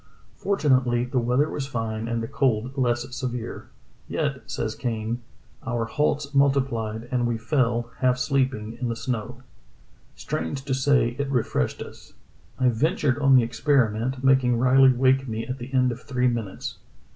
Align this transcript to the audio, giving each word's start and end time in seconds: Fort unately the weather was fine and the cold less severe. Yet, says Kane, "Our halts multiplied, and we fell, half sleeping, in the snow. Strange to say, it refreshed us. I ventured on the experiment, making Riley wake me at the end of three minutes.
Fort 0.35 0.61
unately 0.63 1.07
the 1.11 1.19
weather 1.19 1.47
was 1.47 1.67
fine 1.67 2.07
and 2.07 2.23
the 2.23 2.27
cold 2.27 2.75
less 2.75 3.07
severe. 3.15 3.67
Yet, 4.07 4.41
says 4.47 4.73
Kane, 4.73 5.21
"Our 5.63 5.85
halts 5.85 6.33
multiplied, 6.33 7.07
and 7.11 7.27
we 7.27 7.37
fell, 7.37 7.91
half 7.99 8.17
sleeping, 8.17 8.79
in 8.81 8.89
the 8.89 8.95
snow. 8.95 9.43
Strange 10.15 10.65
to 10.65 10.73
say, 10.73 11.15
it 11.19 11.29
refreshed 11.29 11.83
us. 11.83 12.13
I 12.57 12.69
ventured 12.69 13.19
on 13.19 13.35
the 13.35 13.43
experiment, 13.43 14.23
making 14.23 14.57
Riley 14.57 14.91
wake 14.91 15.27
me 15.27 15.45
at 15.45 15.59
the 15.59 15.71
end 15.71 15.91
of 15.91 16.01
three 16.01 16.27
minutes. 16.27 16.79